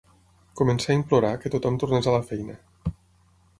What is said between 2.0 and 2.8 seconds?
a la feina